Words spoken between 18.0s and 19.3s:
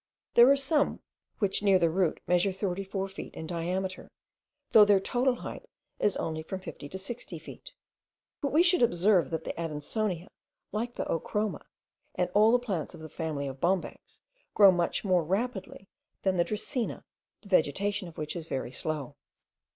of which is very slow.